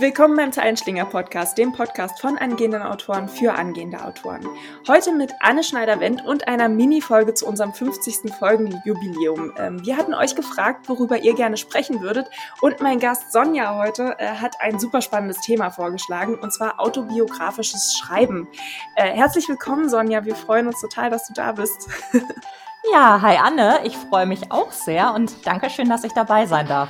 [0.00, 4.48] Willkommen beim Zeilenschlinger Podcast, dem Podcast von angehenden Autoren für angehende Autoren.
[4.88, 8.32] Heute mit Anne Schneider-Wendt und einer Mini-Folge zu unserem 50.
[8.32, 9.52] Folgenjubiläum.
[9.58, 12.30] Ähm, wir hatten euch gefragt, worüber ihr gerne sprechen würdet
[12.62, 17.98] und mein Gast Sonja heute äh, hat ein super spannendes Thema vorgeschlagen und zwar autobiografisches
[17.98, 18.48] Schreiben.
[18.96, 20.24] Äh, herzlich willkommen, Sonja.
[20.24, 21.90] Wir freuen uns total, dass du da bist.
[22.90, 23.80] ja, hi Anne.
[23.84, 26.88] Ich freue mich auch sehr und danke schön, dass ich dabei sein darf.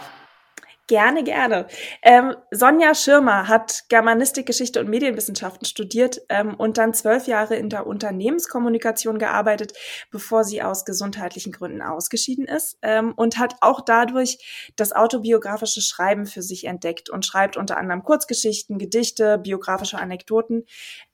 [0.91, 1.69] Gerne, gerne.
[2.03, 7.69] Ähm, Sonja Schirmer hat Germanistik, Geschichte und Medienwissenschaften studiert ähm, und dann zwölf Jahre in
[7.69, 9.73] der Unternehmenskommunikation gearbeitet,
[10.11, 16.27] bevor sie aus gesundheitlichen Gründen ausgeschieden ist ähm, und hat auch dadurch das autobiografische Schreiben
[16.27, 20.65] für sich entdeckt und schreibt unter anderem Kurzgeschichten, Gedichte, biografische Anekdoten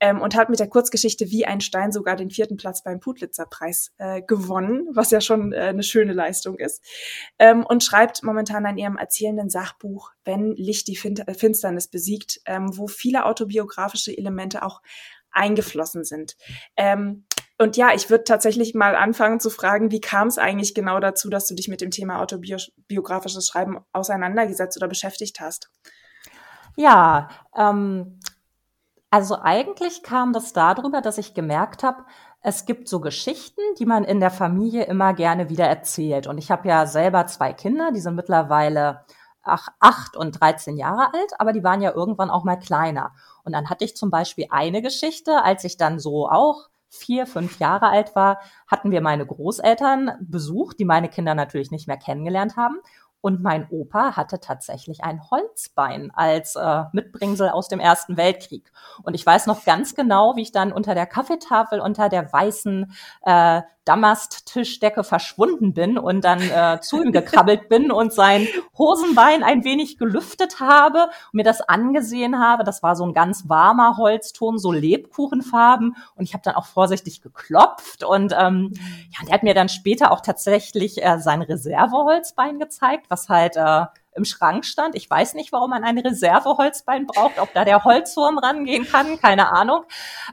[0.00, 3.44] ähm, und hat mit der Kurzgeschichte Wie ein Stein sogar den vierten Platz beim Putlitzer
[3.44, 6.82] Preis äh, gewonnen, was ja schon äh, eine schöne Leistung ist
[7.38, 12.40] ähm, und schreibt momentan an ihrem erzählenden Sachen Sachbuch Wenn Licht die äh, Finsternis besiegt,
[12.46, 14.80] ähm, wo viele autobiografische Elemente auch
[15.30, 16.36] eingeflossen sind.
[16.76, 17.24] Ähm,
[17.58, 21.30] und ja, ich würde tatsächlich mal anfangen zu fragen, wie kam es eigentlich genau dazu,
[21.30, 25.70] dass du dich mit dem Thema autobiografisches Schreiben auseinandergesetzt oder beschäftigt hast?
[26.76, 28.20] Ja, ähm,
[29.10, 32.04] also eigentlich kam das darüber, dass ich gemerkt habe,
[32.42, 36.26] es gibt so Geschichten, die man in der Familie immer gerne wieder erzählt.
[36.26, 39.04] Und ich habe ja selber zwei Kinder, die sind mittlerweile
[39.46, 43.12] acht und 13 Jahre alt, aber die waren ja irgendwann auch mal kleiner.
[43.44, 47.58] Und dann hatte ich zum Beispiel eine Geschichte, als ich dann so auch vier, fünf
[47.58, 52.56] Jahre alt war, hatten wir meine Großeltern besucht, die meine Kinder natürlich nicht mehr kennengelernt
[52.56, 52.76] haben.
[53.20, 58.70] Und mein Opa hatte tatsächlich ein Holzbein als äh, Mitbringsel aus dem Ersten Weltkrieg.
[59.02, 62.92] Und ich weiß noch ganz genau, wie ich dann unter der Kaffeetafel unter der weißen
[63.22, 68.46] äh, Damasttischdecke verschwunden bin und dann äh, zu ihm gekrabbelt bin und sein
[68.76, 72.64] Hosenbein ein wenig gelüftet habe und mir das angesehen habe.
[72.64, 75.96] Das war so ein ganz warmer Holzton, so Lebkuchenfarben.
[76.16, 78.02] Und ich habe dann auch vorsichtig geklopft.
[78.02, 83.28] Und ähm, ja, der hat mir dann später auch tatsächlich äh, sein Reserveholzbein gezeigt, was
[83.28, 84.96] halt äh, im Schrank stand.
[84.96, 89.52] Ich weiß nicht, warum man ein Reserveholzbein braucht, ob da der Holzwurm rangehen kann, keine
[89.52, 89.84] Ahnung.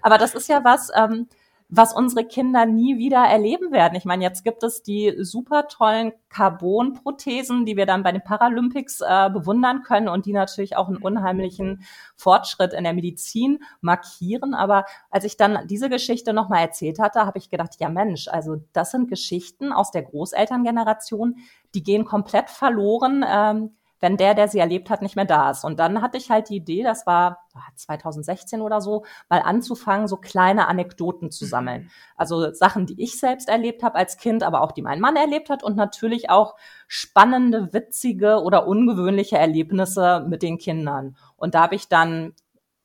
[0.02, 1.28] Aber das ist ja was, ähm,
[1.76, 3.96] was unsere Kinder nie wieder erleben werden.
[3.96, 9.02] Ich meine, jetzt gibt es die super tollen Carbon-Prothesen, die wir dann bei den Paralympics
[9.02, 11.84] äh, bewundern können und die natürlich auch einen unheimlichen
[12.16, 14.54] Fortschritt in der Medizin markieren.
[14.54, 18.58] Aber als ich dann diese Geschichte nochmal erzählt hatte, habe ich gedacht, ja Mensch, also
[18.74, 21.38] das sind Geschichten aus der Großelterngeneration,
[21.74, 23.26] die gehen komplett verloren.
[23.28, 23.72] Ähm,
[24.04, 25.64] wenn der, der sie erlebt hat, nicht mehr da ist.
[25.64, 30.18] Und dann hatte ich halt die Idee, das war 2016 oder so, mal anzufangen, so
[30.18, 31.84] kleine Anekdoten zu sammeln.
[31.84, 31.90] Mhm.
[32.18, 35.50] Also Sachen, die ich selbst erlebt habe als Kind, aber auch die mein Mann erlebt
[35.50, 36.56] hat und natürlich auch
[36.88, 41.16] spannende, witzige oder ungewöhnliche Erlebnisse mit den Kindern.
[41.38, 42.34] Und da habe ich dann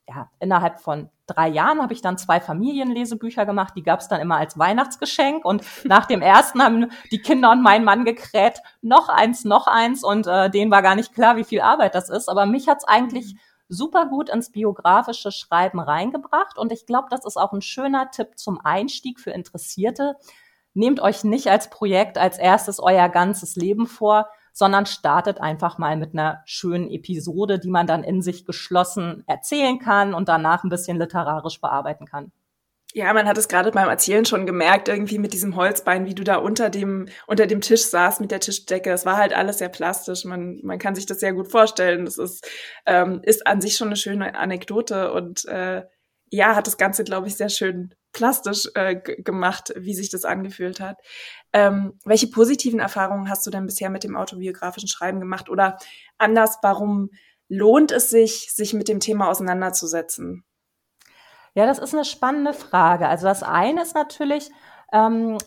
[0.08, 4.20] ja, innerhalb von drei Jahren habe ich dann zwei Familienlesebücher gemacht, die gab es dann
[4.20, 5.44] immer als Weihnachtsgeschenk.
[5.44, 10.02] Und nach dem ersten haben die Kinder und mein Mann gekräht, noch eins, noch eins.
[10.02, 12.84] Und äh, denen war gar nicht klar, wie viel Arbeit das ist, aber mich hat's
[12.84, 13.36] eigentlich
[13.68, 16.56] super gut ins biografische Schreiben reingebracht.
[16.56, 20.16] Und ich glaube, das ist auch ein schöner Tipp zum Einstieg für Interessierte.
[20.72, 25.96] Nehmt euch nicht als Projekt als erstes euer ganzes Leben vor, sondern startet einfach mal
[25.96, 30.69] mit einer schönen Episode, die man dann in sich geschlossen erzählen kann und danach ein
[30.69, 32.32] bisschen literarisch bearbeiten kann.
[32.92, 36.24] Ja, man hat es gerade beim Erzählen schon gemerkt, irgendwie mit diesem Holzbein, wie du
[36.24, 38.91] da unter dem, unter dem Tisch saßt mit der Tischdecke.
[38.91, 40.24] Es war halt alles sehr plastisch.
[40.24, 42.04] Man, man kann sich das sehr gut vorstellen.
[42.04, 42.50] Das ist,
[42.84, 45.84] ähm, ist an sich schon eine schöne Anekdote und äh,
[46.30, 50.80] ja, hat das Ganze, glaube ich, sehr schön plastisch äh, gemacht, wie sich das angefühlt
[50.80, 50.98] hat.
[51.52, 55.48] Ähm, welche positiven Erfahrungen hast du denn bisher mit dem autobiografischen Schreiben gemacht?
[55.48, 55.78] Oder
[56.16, 57.10] anders, warum
[57.48, 60.44] lohnt es sich, sich mit dem Thema auseinanderzusetzen?
[61.54, 63.08] Ja, das ist eine spannende Frage.
[63.08, 64.50] Also das eine ist natürlich,
[64.92, 65.38] ähm,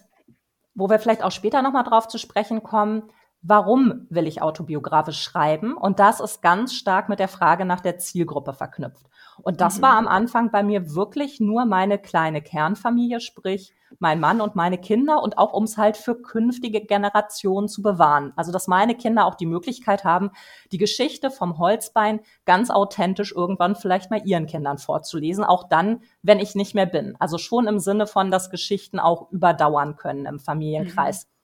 [0.73, 3.09] wo wir vielleicht auch später nochmal drauf zu sprechen kommen,
[3.41, 5.75] warum will ich autobiografisch schreiben?
[5.75, 9.05] Und das ist ganz stark mit der Frage nach der Zielgruppe verknüpft.
[9.41, 9.81] Und das mhm.
[9.83, 14.77] war am Anfang bei mir wirklich nur meine kleine Kernfamilie, sprich mein Mann und meine
[14.77, 18.31] Kinder und auch um es halt für künftige Generationen zu bewahren.
[18.35, 20.31] Also dass meine Kinder auch die Möglichkeit haben,
[20.71, 26.39] die Geschichte vom Holzbein ganz authentisch irgendwann vielleicht mal ihren Kindern vorzulesen, auch dann, wenn
[26.39, 27.15] ich nicht mehr bin.
[27.19, 31.25] Also schon im Sinne von, dass Geschichten auch überdauern können im Familienkreis.
[31.25, 31.40] Mhm.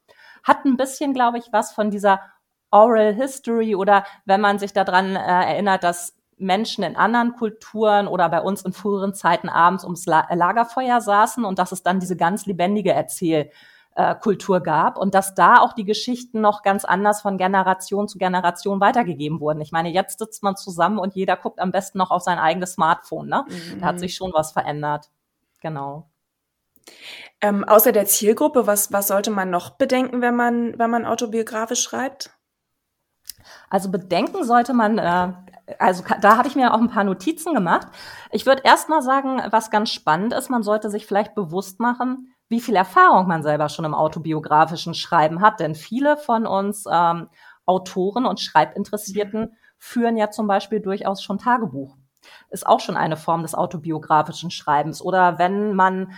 [0.47, 2.21] Hat ein bisschen, glaube ich, was von dieser
[2.71, 8.29] Oral History oder wenn man sich daran äh, erinnert, dass Menschen in anderen Kulturen oder
[8.29, 12.45] bei uns in früheren Zeiten abends ums Lagerfeuer saßen und dass es dann diese ganz
[12.45, 13.49] lebendige Erzähl
[13.95, 18.19] äh, Kultur gab und dass da auch die Geschichten noch ganz anders von Generation zu
[18.19, 19.61] Generation weitergegeben wurden.
[19.61, 22.73] Ich meine, jetzt sitzt man zusammen und jeder guckt am besten noch auf sein eigenes
[22.73, 23.27] Smartphone.
[23.27, 23.45] Ne?
[23.47, 23.79] Mhm.
[23.79, 25.09] Da hat sich schon was verändert.
[25.61, 26.07] Genau.
[27.39, 31.81] Ähm, außer der Zielgruppe, was, was sollte man noch bedenken, wenn man, wenn man autobiografisch
[31.81, 32.31] schreibt?
[33.69, 35.33] Also bedenken sollte man, äh,
[35.79, 37.87] also da habe ich mir auch ein paar Notizen gemacht.
[38.31, 42.33] Ich würde erst mal sagen, was ganz spannend ist, man sollte sich vielleicht bewusst machen,
[42.49, 45.59] wie viel Erfahrung man selber schon im autobiografischen Schreiben hat.
[45.59, 47.29] Denn viele von uns ähm,
[47.65, 51.97] Autoren und Schreibinteressierten führen ja zum Beispiel durchaus schon Tagebuch.
[52.49, 55.01] Ist auch schon eine Form des autobiografischen Schreibens.
[55.01, 56.13] Oder wenn man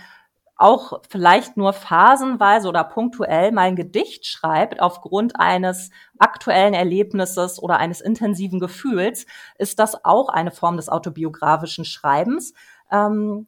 [0.60, 7.78] auch vielleicht nur phasenweise oder punktuell mal ein Gedicht schreibt aufgrund eines aktuellen Erlebnisses oder
[7.78, 9.26] eines intensiven Gefühls,
[9.58, 12.52] ist das auch eine Form des autobiografischen Schreibens.
[12.92, 13.46] Ähm,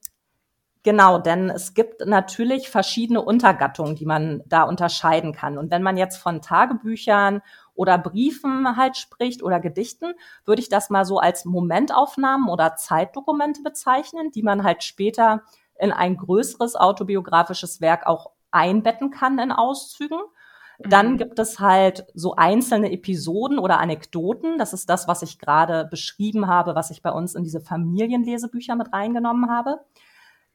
[0.85, 5.57] Genau, denn es gibt natürlich verschiedene Untergattungen, die man da unterscheiden kann.
[5.57, 7.41] Und wenn man jetzt von Tagebüchern
[7.75, 13.63] oder Briefen halt spricht oder Gedichten, würde ich das mal so als Momentaufnahmen oder Zeitdokumente
[13.63, 15.43] bezeichnen, die man halt später
[15.83, 20.21] in ein größeres autobiografisches Werk auch einbetten kann in Auszügen.
[20.79, 21.17] Dann mhm.
[21.19, 24.59] gibt es halt so einzelne Episoden oder Anekdoten.
[24.59, 28.77] Das ist das, was ich gerade beschrieben habe, was ich bei uns in diese Familienlesebücher
[28.77, 29.81] mit reingenommen habe.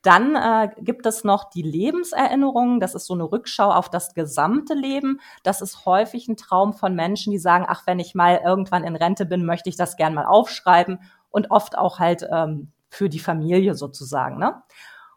[0.01, 2.79] Dann äh, gibt es noch die Lebenserinnerungen.
[2.79, 5.19] Das ist so eine Rückschau auf das gesamte Leben.
[5.43, 8.95] Das ist häufig ein Traum von Menschen, die sagen, ach, wenn ich mal irgendwann in
[8.95, 10.99] Rente bin, möchte ich das gern mal aufschreiben.
[11.29, 14.37] Und oft auch halt ähm, für die Familie sozusagen.
[14.37, 14.61] Ne?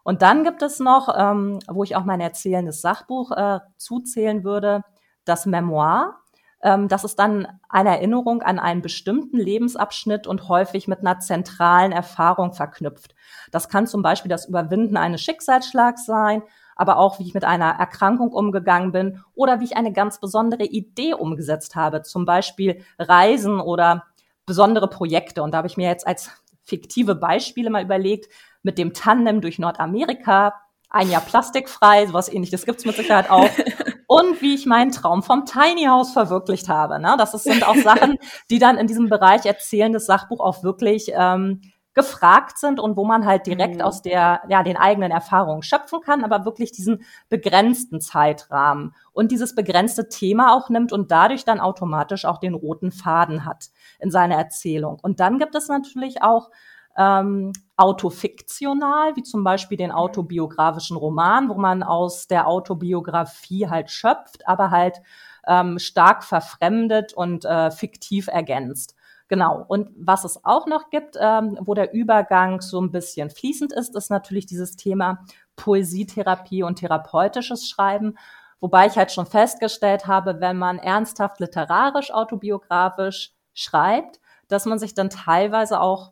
[0.03, 4.83] Und dann gibt es noch, ähm, wo ich auch mein erzählendes Sachbuch äh, zuzählen würde,
[5.25, 6.15] das Memoir.
[6.63, 11.91] Ähm, das ist dann eine Erinnerung an einen bestimmten Lebensabschnitt und häufig mit einer zentralen
[11.91, 13.15] Erfahrung verknüpft.
[13.51, 16.43] Das kann zum Beispiel das Überwinden eines Schicksalsschlags sein,
[16.75, 20.63] aber auch wie ich mit einer Erkrankung umgegangen bin oder wie ich eine ganz besondere
[20.63, 24.05] Idee umgesetzt habe, zum Beispiel Reisen oder
[24.45, 25.43] besondere Projekte.
[25.43, 26.31] Und da habe ich mir jetzt als
[26.63, 28.27] fiktive Beispiele mal überlegt,
[28.63, 30.53] mit dem Tandem durch Nordamerika,
[30.89, 33.49] ein Jahr plastikfrei, sowas ähnliches gibt's mit Sicherheit auch.
[34.07, 36.99] Und wie ich meinen Traum vom Tiny House verwirklicht habe.
[36.99, 37.15] Ne?
[37.17, 38.17] Das sind auch Sachen,
[38.49, 41.61] die dann in diesem Bereich erzählendes Sachbuch auch wirklich ähm,
[41.93, 43.81] gefragt sind und wo man halt direkt mhm.
[43.81, 49.55] aus der, ja, den eigenen Erfahrungen schöpfen kann, aber wirklich diesen begrenzten Zeitrahmen und dieses
[49.55, 54.35] begrenzte Thema auch nimmt und dadurch dann automatisch auch den roten Faden hat in seiner
[54.35, 54.99] Erzählung.
[55.01, 56.49] Und dann gibt es natürlich auch
[56.97, 64.47] ähm, autofiktional, wie zum Beispiel den autobiografischen Roman, wo man aus der Autobiografie halt schöpft,
[64.47, 65.01] aber halt
[65.47, 68.95] ähm, stark verfremdet und äh, fiktiv ergänzt.
[69.31, 69.63] Genau.
[69.69, 73.95] Und was es auch noch gibt, ähm, wo der Übergang so ein bisschen fließend ist,
[73.95, 75.23] ist natürlich dieses Thema
[75.55, 78.17] Poesietherapie und therapeutisches Schreiben.
[78.59, 84.19] Wobei ich halt schon festgestellt habe, wenn man ernsthaft literarisch autobiografisch schreibt,
[84.49, 86.11] dass man sich dann teilweise auch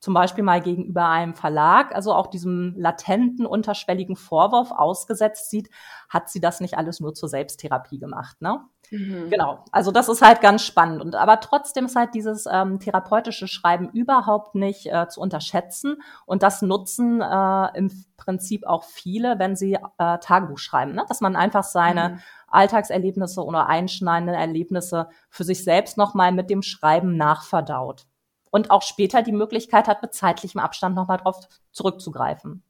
[0.00, 5.68] zum Beispiel mal gegenüber einem Verlag, also auch diesem latenten, unterschwelligen Vorwurf ausgesetzt sieht,
[6.08, 8.64] hat sie das nicht alles nur zur Selbsttherapie gemacht, ne?
[8.90, 9.30] Mhm.
[9.30, 9.64] Genau.
[9.70, 11.00] Also das ist halt ganz spannend.
[11.02, 16.02] Und aber trotzdem ist halt dieses ähm, therapeutische Schreiben überhaupt nicht äh, zu unterschätzen.
[16.26, 21.04] Und das nutzen äh, im Prinzip auch viele, wenn sie äh, Tagebuch schreiben, ne?
[21.08, 22.18] dass man einfach seine mhm.
[22.48, 28.06] Alltagserlebnisse oder einschneidende Erlebnisse für sich selbst nochmal mit dem Schreiben nachverdaut
[28.50, 31.40] und auch später die Möglichkeit hat, mit zeitlichem Abstand nochmal drauf
[31.72, 32.62] zurückzugreifen.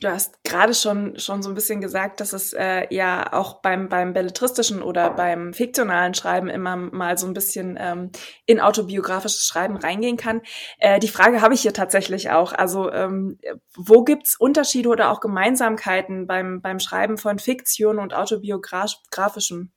[0.00, 3.88] Du hast gerade schon, schon so ein bisschen gesagt, dass es äh, ja auch beim,
[3.88, 8.10] beim belletristischen oder beim fiktionalen Schreiben immer mal so ein bisschen ähm,
[8.46, 10.42] in autobiografisches Schreiben reingehen kann.
[10.78, 12.52] Äh, die Frage habe ich hier tatsächlich auch.
[12.52, 13.38] Also ähm,
[13.76, 19.72] wo gibt's Unterschiede oder auch Gemeinsamkeiten beim, beim Schreiben von Fiktion und autobiografischem?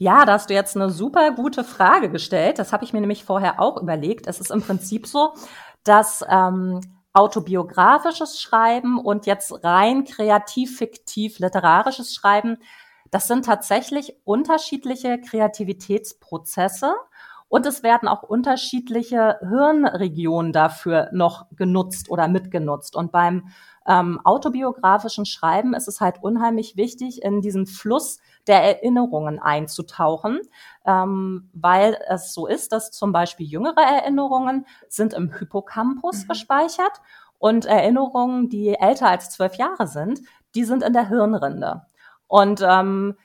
[0.00, 2.60] Ja, da hast du jetzt eine super gute Frage gestellt.
[2.60, 4.28] Das habe ich mir nämlich vorher auch überlegt.
[4.28, 5.34] Es ist im Prinzip so,
[5.82, 6.80] dass ähm,
[7.12, 12.58] autobiografisches Schreiben und jetzt rein kreativ, fiktiv, literarisches Schreiben,
[13.10, 16.94] das sind tatsächlich unterschiedliche Kreativitätsprozesse.
[17.48, 22.94] Und es werden auch unterschiedliche Hirnregionen dafür noch genutzt oder mitgenutzt.
[22.94, 23.48] Und beim
[23.86, 30.40] ähm, autobiografischen Schreiben ist es halt unheimlich wichtig, in diesen Fluss der Erinnerungen einzutauchen,
[30.84, 36.28] ähm, weil es so ist, dass zum Beispiel jüngere Erinnerungen sind im Hippocampus mhm.
[36.28, 37.00] gespeichert
[37.38, 40.20] und Erinnerungen, die älter als zwölf Jahre sind,
[40.54, 41.86] die sind in der Hirnrinde.
[42.26, 43.16] Und ähm,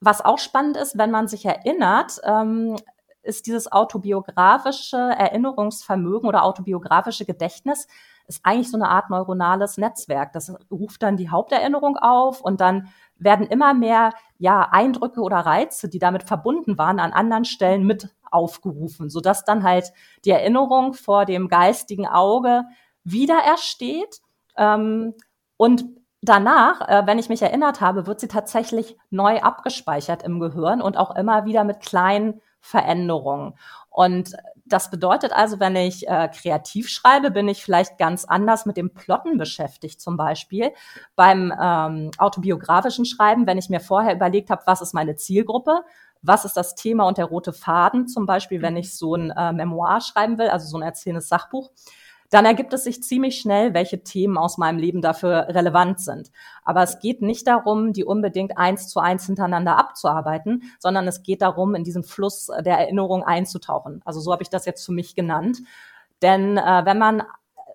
[0.00, 2.76] was auch spannend ist, wenn man sich erinnert, ähm,
[3.22, 7.86] ist dieses autobiografische Erinnerungsvermögen oder autobiografische Gedächtnis
[8.26, 10.32] ist eigentlich so eine Art neuronales Netzwerk.
[10.32, 15.88] Das ruft dann die Haupterinnerung auf und dann werden immer mehr ja Eindrücke oder Reize,
[15.88, 19.92] die damit verbunden waren, an anderen Stellen mit aufgerufen, sodass dann halt
[20.24, 22.64] die Erinnerung vor dem geistigen Auge
[23.04, 24.20] wieder ersteht.
[24.56, 25.14] Ähm,
[25.56, 25.84] und
[26.22, 30.96] danach, äh, wenn ich mich erinnert habe, wird sie tatsächlich neu abgespeichert im Gehirn und
[30.96, 33.54] auch immer wieder mit kleinen Veränderungen.
[33.90, 34.32] Und
[34.64, 38.94] das bedeutet also, wenn ich äh, kreativ schreibe, bin ich vielleicht ganz anders mit dem
[38.94, 40.70] Plotten beschäftigt zum Beispiel.
[41.14, 45.82] Beim ähm, autobiografischen Schreiben, wenn ich mir vorher überlegt habe, was ist meine Zielgruppe,
[46.22, 49.52] was ist das Thema und der rote Faden, zum Beispiel, wenn ich so ein äh,
[49.52, 51.70] Memoir schreiben will, also so ein erzählendes Sachbuch,
[52.32, 56.32] dann ergibt es sich ziemlich schnell, welche Themen aus meinem Leben dafür relevant sind.
[56.64, 61.42] Aber es geht nicht darum, die unbedingt eins zu eins hintereinander abzuarbeiten, sondern es geht
[61.42, 64.00] darum, in diesen Fluss der Erinnerung einzutauchen.
[64.06, 65.58] Also so habe ich das jetzt für mich genannt.
[66.22, 67.22] Denn äh, wenn man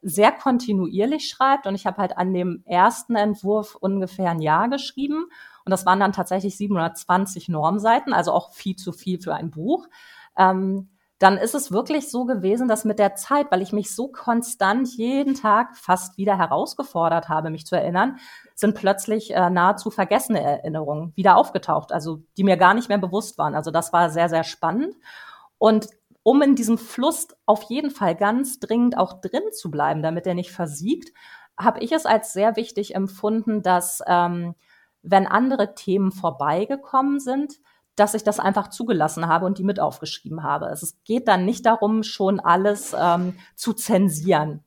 [0.02, 5.28] sehr kontinuierlich schreibt und ich habe halt an dem ersten Entwurf ungefähr ein Jahr geschrieben
[5.66, 9.88] und das waren dann tatsächlich 720 Normseiten, also auch viel zu viel für ein Buch.
[10.36, 14.08] Ähm, dann ist es wirklich so gewesen, dass mit der Zeit, weil ich mich so
[14.08, 18.18] konstant jeden Tag fast wieder herausgefordert habe, mich zu erinnern,
[18.54, 23.38] sind plötzlich äh, nahezu vergessene Erinnerungen wieder aufgetaucht, also die mir gar nicht mehr bewusst
[23.38, 23.56] waren.
[23.56, 24.96] Also das war sehr, sehr spannend.
[25.58, 25.88] Und
[26.22, 30.36] um in diesem Fluss auf jeden Fall ganz dringend auch drin zu bleiben, damit er
[30.36, 31.14] nicht versiegt,
[31.58, 34.54] habe ich es als sehr wichtig empfunden, dass ähm,
[35.02, 37.56] wenn andere Themen vorbeigekommen sind,
[37.98, 40.68] dass ich das einfach zugelassen habe und die mit aufgeschrieben habe.
[40.68, 44.64] Es geht dann nicht darum, schon alles ähm, zu zensieren.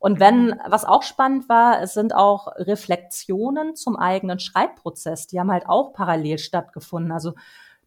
[0.00, 5.52] Und wenn, was auch spannend war, es sind auch Reflexionen zum eigenen Schreibprozess, die haben
[5.52, 7.12] halt auch parallel stattgefunden.
[7.12, 7.34] Also,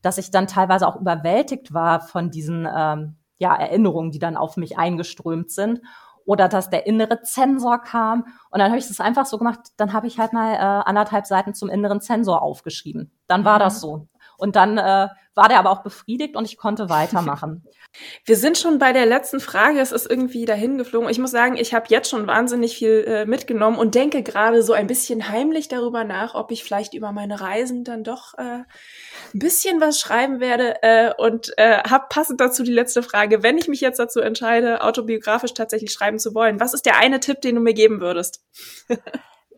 [0.04, 4.58] dass ich dann teilweise auch überwältigt war von diesen ähm, ja, Erinnerungen, die dann auf
[4.58, 5.82] mich eingeströmt sind.
[6.26, 8.28] Oder dass der innere Zensor kam.
[8.50, 11.26] Und dann habe ich das einfach so gemacht, dann habe ich halt mal äh, anderthalb
[11.26, 13.12] Seiten zum inneren Zensor aufgeschrieben.
[13.28, 13.60] Dann war mhm.
[13.60, 14.08] das so.
[14.44, 17.64] Und dann äh, war der aber auch befriedigt und ich konnte weitermachen.
[18.26, 19.80] Wir sind schon bei der letzten Frage.
[19.80, 21.08] Es ist irgendwie dahin geflogen.
[21.08, 24.74] Ich muss sagen, ich habe jetzt schon wahnsinnig viel äh, mitgenommen und denke gerade so
[24.74, 29.40] ein bisschen heimlich darüber nach, ob ich vielleicht über meine Reisen dann doch äh, ein
[29.40, 30.84] bisschen was schreiben werde.
[30.84, 33.44] Äh, und äh, habe passend dazu die letzte Frage.
[33.44, 37.22] Wenn ich mich jetzt dazu entscheide, autobiografisch tatsächlich schreiben zu wollen, was ist der eine
[37.22, 38.44] Tipp, den du mir geben würdest?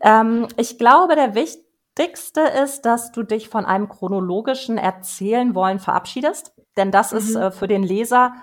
[0.04, 1.65] ähm, ich glaube, der wichtigste
[1.98, 7.18] Wichtigste ist, dass du dich von einem chronologischen Erzählen wollen verabschiedest, denn das mhm.
[7.18, 8.34] ist äh, für den Leser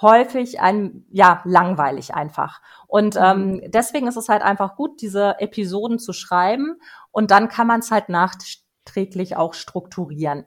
[0.00, 2.60] häufig ein, ja, langweilig einfach.
[2.86, 3.20] Und mhm.
[3.22, 6.76] ähm, deswegen ist es halt einfach gut, diese Episoden zu schreiben
[7.10, 10.44] und dann kann man es halt nachträglich auch strukturieren.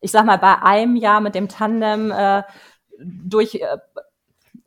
[0.00, 2.44] Ich sag mal, bei einem Jahr mit dem Tandem äh,
[3.00, 3.78] durch äh,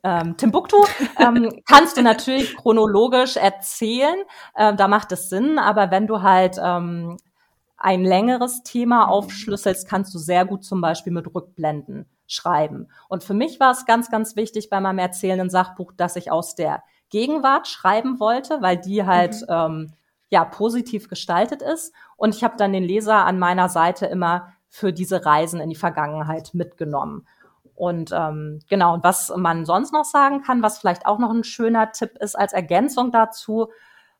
[0.02, 0.76] ähm, Timbuktu
[1.18, 4.16] ähm, kannst du natürlich chronologisch erzählen,
[4.54, 7.16] äh, da macht es Sinn, aber wenn du halt ähm,
[7.80, 12.88] ein längeres Thema aufschlüsselst, kannst du sehr gut zum Beispiel mit Rückblenden schreiben.
[13.08, 16.54] Und für mich war es ganz, ganz wichtig bei meinem erzählenden Sachbuch, dass ich aus
[16.54, 19.46] der Gegenwart schreiben wollte, weil die halt mhm.
[19.48, 19.92] ähm,
[20.28, 21.94] ja positiv gestaltet ist.
[22.16, 25.76] Und ich habe dann den Leser an meiner Seite immer für diese Reisen in die
[25.76, 27.26] Vergangenheit mitgenommen.
[27.74, 31.44] Und ähm, genau, und was man sonst noch sagen kann, was vielleicht auch noch ein
[31.44, 33.68] schöner Tipp ist als Ergänzung dazu,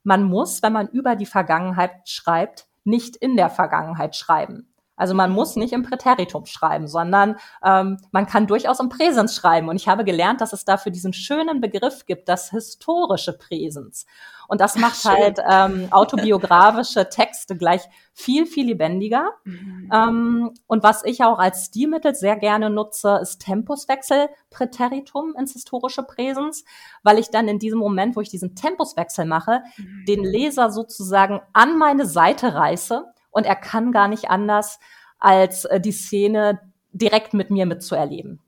[0.03, 4.70] man muss, wenn man über die Vergangenheit schreibt, nicht in der Vergangenheit schreiben.
[5.01, 9.71] Also man muss nicht im Präteritum schreiben, sondern ähm, man kann durchaus im Präsens schreiben.
[9.71, 14.05] Und ich habe gelernt, dass es dafür diesen schönen Begriff gibt, das historische Präsens.
[14.47, 17.81] Und das macht Ach, halt ähm, autobiografische Texte gleich
[18.13, 19.31] viel, viel lebendiger.
[19.45, 19.91] Mhm.
[19.91, 26.03] Ähm, und was ich auch als Stilmittel sehr gerne nutze, ist Tempuswechsel Präteritum ins historische
[26.03, 26.65] Präsens,
[27.03, 30.05] weil ich dann in diesem Moment, wo ich diesen Tempuswechsel mache, mhm.
[30.07, 34.79] den Leser sozusagen an meine Seite reiße und er kann gar nicht anders,
[35.19, 36.61] als äh, die Szene
[36.93, 38.41] direkt mit mir mitzuerleben.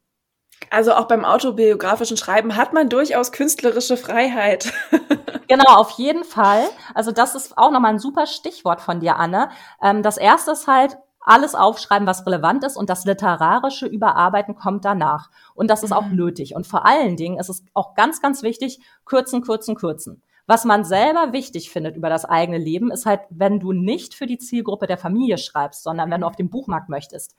[0.71, 4.73] Also auch beim autobiografischen Schreiben hat man durchaus künstlerische Freiheit.
[5.49, 6.65] genau, auf jeden Fall.
[6.95, 9.51] Also das ist auch nochmal ein super Stichwort von dir, Anne.
[9.83, 14.85] Ähm, das erste ist halt, alles aufschreiben, was relevant ist und das literarische Überarbeiten kommt
[14.85, 15.31] danach.
[15.55, 15.97] Und das ist mhm.
[15.97, 16.55] auch nötig.
[16.55, 20.23] Und vor allen Dingen ist es auch ganz, ganz wichtig, kürzen, kürzen, kürzen.
[20.47, 24.27] Was man selber wichtig findet über das eigene Leben, ist halt, wenn du nicht für
[24.27, 27.37] die Zielgruppe der Familie schreibst, sondern wenn du auf dem Buchmarkt möchtest,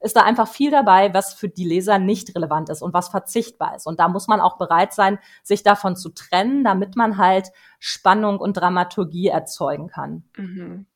[0.00, 3.74] ist da einfach viel dabei, was für die Leser nicht relevant ist und was verzichtbar
[3.74, 3.86] ist.
[3.86, 8.38] Und da muss man auch bereit sein, sich davon zu trennen, damit man halt Spannung
[8.38, 10.24] und Dramaturgie erzeugen kann.
[10.36, 10.86] Mhm.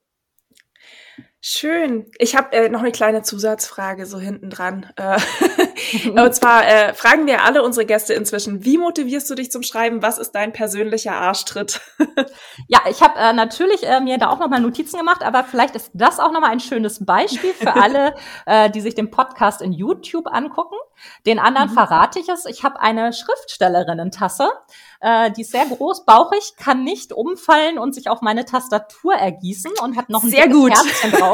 [1.41, 2.11] Schön.
[2.19, 4.87] Ich habe äh, noch eine kleine Zusatzfrage so hinten dran.
[4.97, 5.21] Äh,
[6.11, 10.03] und zwar äh, fragen wir alle unsere Gäste inzwischen, wie motivierst du dich zum Schreiben?
[10.03, 11.81] Was ist dein persönlicher Arschtritt?
[12.67, 15.93] ja, ich habe äh, natürlich äh, mir da auch nochmal Notizen gemacht, aber vielleicht ist
[15.95, 18.17] das auch nochmal ein schönes Beispiel für alle,
[18.47, 20.77] äh, die sich den Podcast in YouTube angucken.
[21.25, 21.75] Den anderen mhm.
[21.75, 22.47] verrate ich es.
[22.47, 24.51] Ich habe eine Schriftstellerinnen-Tasse.
[25.01, 29.71] Äh, die ist sehr groß, bauchig, kann nicht umfallen und sich auf meine Tastatur ergießen
[29.81, 30.73] und hat noch ein sehr gut.
[30.73, 31.28] Herzchen drauf.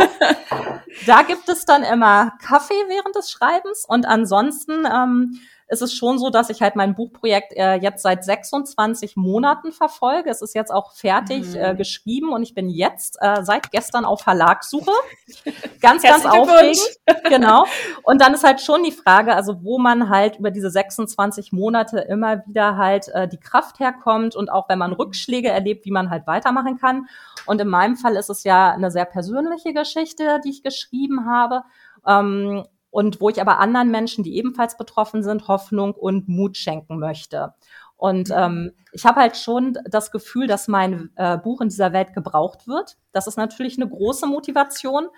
[1.06, 6.18] Da gibt es dann immer Kaffee während des Schreibens und ansonsten ähm, ist es schon
[6.18, 10.30] so, dass ich halt mein Buchprojekt äh, jetzt seit 26 Monaten verfolge.
[10.30, 11.56] Es ist jetzt auch fertig mhm.
[11.56, 14.92] äh, geschrieben und ich bin jetzt äh, seit gestern auf Verlagssuche.
[15.80, 16.80] Ganz, ganz aufregend.
[17.24, 17.66] genau.
[18.04, 22.00] Und dann ist halt schon die Frage, also wo man halt über diese 26 Monate
[22.00, 26.08] immer wieder halt äh, die Kraft herkommt und auch wenn man Rückschläge erlebt, wie man
[26.08, 27.06] halt weitermachen kann.
[27.44, 31.64] Und in meinem Fall ist es ja eine sehr persönliche Geschichte, die ich geschrieben habe.
[32.06, 37.00] Ähm, und wo ich aber anderen Menschen, die ebenfalls betroffen sind, Hoffnung und Mut schenken
[37.00, 37.52] möchte.
[37.96, 38.34] Und mhm.
[38.36, 42.68] ähm, ich habe halt schon das Gefühl, dass mein äh, Buch in dieser Welt gebraucht
[42.68, 42.96] wird.
[43.10, 45.08] Das ist natürlich eine große Motivation.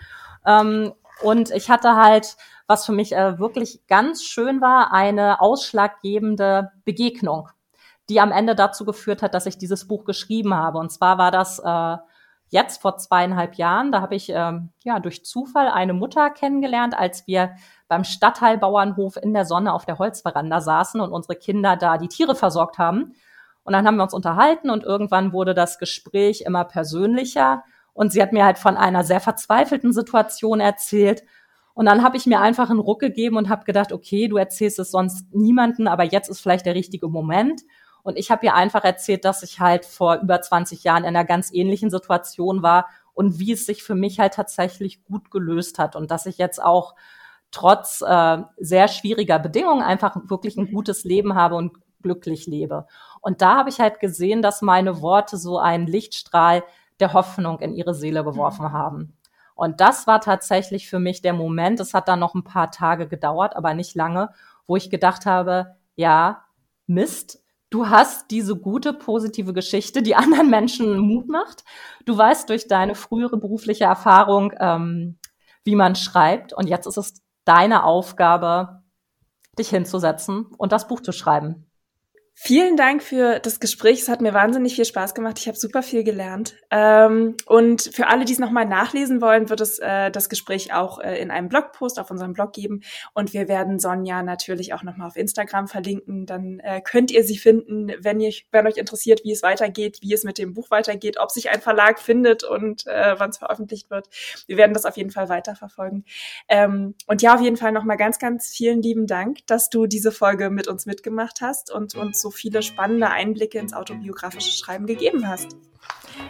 [0.47, 6.73] Ähm, und ich hatte halt, was für mich äh, wirklich ganz schön war, eine ausschlaggebende
[6.87, 7.50] Begegnung,
[8.09, 10.78] die am Ende dazu geführt hat, dass ich dieses Buch geschrieben habe.
[10.78, 11.97] Und zwar war das äh,
[12.49, 17.26] jetzt vor zweieinhalb Jahren, da habe ich ähm, ja durch Zufall eine Mutter kennengelernt, als
[17.26, 17.57] wir
[17.88, 22.35] beim Stadtteilbauernhof in der Sonne auf der Holzveranda saßen und unsere Kinder da die Tiere
[22.35, 23.15] versorgt haben.
[23.65, 27.65] Und dann haben wir uns unterhalten und irgendwann wurde das Gespräch immer persönlicher
[27.97, 31.23] und sie hat mir halt von einer sehr verzweifelten Situation erzählt.
[31.75, 34.79] Und dann habe ich mir einfach einen Ruck gegeben und habe gedacht, okay, du erzählst
[34.79, 37.62] es sonst niemanden, aber jetzt ist vielleicht der richtige Moment.
[38.06, 41.25] Und ich habe ihr einfach erzählt, dass ich halt vor über 20 Jahren in einer
[41.25, 45.96] ganz ähnlichen Situation war und wie es sich für mich halt tatsächlich gut gelöst hat
[45.96, 46.94] und dass ich jetzt auch
[47.50, 52.86] trotz äh, sehr schwieriger Bedingungen einfach wirklich ein gutes Leben habe und glücklich lebe.
[53.22, 56.62] Und da habe ich halt gesehen, dass meine Worte so einen Lichtstrahl
[57.00, 59.16] der Hoffnung in ihre Seele geworfen haben.
[59.56, 63.08] Und das war tatsächlich für mich der Moment, es hat dann noch ein paar Tage
[63.08, 64.30] gedauert, aber nicht lange,
[64.64, 66.44] wo ich gedacht habe, ja,
[66.86, 67.42] Mist,
[67.76, 71.62] Du hast diese gute, positive Geschichte, die anderen Menschen Mut macht.
[72.06, 75.19] Du weißt durch deine frühere berufliche Erfahrung, ähm,
[75.62, 76.54] wie man schreibt.
[76.54, 78.82] Und jetzt ist es deine Aufgabe,
[79.58, 81.66] dich hinzusetzen und das Buch zu schreiben.
[82.38, 84.02] Vielen Dank für das Gespräch.
[84.02, 85.38] Es hat mir wahnsinnig viel Spaß gemacht.
[85.38, 86.54] Ich habe super viel gelernt.
[86.70, 90.99] Ähm, und für alle, die es nochmal nachlesen wollen, wird es äh, das Gespräch auch
[90.99, 92.82] äh, in einem Blogpost auf unserem Blog geben.
[93.14, 96.26] Und wir werden Sonja natürlich auch nochmal auf Instagram verlinken.
[96.26, 100.12] Dann äh, könnt ihr sie finden, wenn, ihr, wenn euch interessiert, wie es weitergeht, wie
[100.12, 104.08] es mit dem Buch weitergeht, ob sich ein Verlag findet und wann es veröffentlicht wird.
[104.46, 106.04] Wir werden das auf jeden Fall weiterverfolgen.
[106.49, 110.12] Ähm, und ja, auf jeden Fall nochmal ganz, ganz vielen lieben Dank, dass du diese
[110.12, 115.28] Folge mit uns mitgemacht hast und uns so viele spannende Einblicke ins autobiografische Schreiben gegeben
[115.28, 115.56] hast.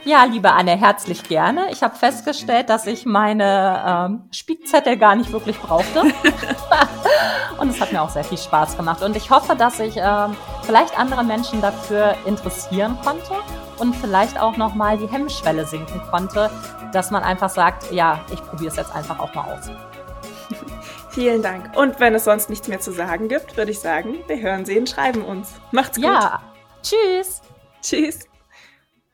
[0.05, 1.71] Ja, liebe Anne, herzlich gerne.
[1.71, 6.03] Ich habe festgestellt, dass ich meine ähm, Spickzettel gar nicht wirklich brauchte.
[7.61, 9.03] und es hat mir auch sehr viel Spaß gemacht.
[9.03, 13.37] Und ich hoffe, dass ich ähm, vielleicht andere Menschen dafür interessieren konnte
[13.79, 16.51] und vielleicht auch nochmal die Hemmschwelle sinken konnte,
[16.93, 19.71] dass man einfach sagt, ja, ich probiere es jetzt einfach auch mal aus.
[21.17, 21.75] Vielen Dank.
[21.75, 24.87] Und wenn es sonst nichts mehr zu sagen gibt, würde ich sagen, wir hören, sehen,
[24.87, 25.49] schreiben uns.
[25.73, 26.05] Macht's gut.
[26.05, 26.43] Ja.
[26.83, 27.41] Tschüss.
[27.81, 28.26] Tschüss.